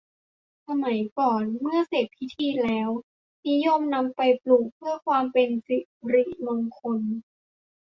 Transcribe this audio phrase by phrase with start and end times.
[0.67, 2.89] สมัยก่อนเมื่อเสร็จพิธีแล้ว
[3.49, 5.77] นิยมนำไปปลูกเพื่อความเป็นสิ
[6.13, 6.99] ริมงคล